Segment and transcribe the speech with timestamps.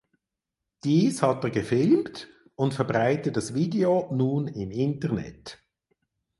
[0.83, 5.63] Dies hat er gefilmt und verbreitet das Video nun im Internet.